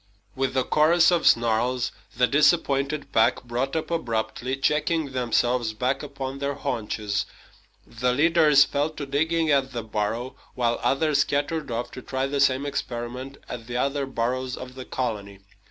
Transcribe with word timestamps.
With 0.35 0.57
a 0.57 0.63
chorus 0.63 1.11
of 1.11 1.27
snarls, 1.27 1.91
the 2.17 2.25
disappointed 2.25 3.11
pack 3.11 3.43
brought 3.43 3.75
up 3.75 3.91
abruptly, 3.91 4.57
checking 4.57 5.11
themselves 5.11 5.73
back 5.75 6.01
upon 6.01 6.39
their 6.39 6.55
haunches. 6.55 7.27
The 7.85 8.11
leaders 8.11 8.63
fell 8.65 8.89
to 8.89 9.05
digging 9.05 9.51
at 9.51 9.73
the 9.73 9.83
burrow, 9.83 10.33
while 10.55 10.79
others 10.81 11.19
scattered 11.19 11.69
off 11.69 11.91
to 11.91 12.01
try 12.01 12.25
the 12.25 12.39
same 12.39 12.65
experiment 12.65 13.37
at 13.47 13.67
the 13.67 13.77
other 13.77 14.07
burrows 14.07 14.57
of 14.57 14.73
the 14.73 14.85
colony. 14.85 15.41